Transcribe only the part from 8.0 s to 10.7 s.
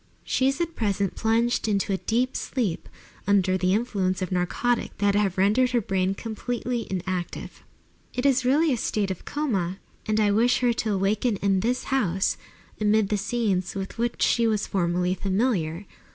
It is really a state of coma, and I wish